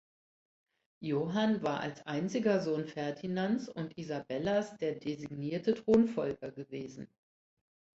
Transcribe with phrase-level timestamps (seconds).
[1.01, 7.07] Johann war als einziger Sohn Ferdinands und Isabellas der designierte Thronfolger gewesen.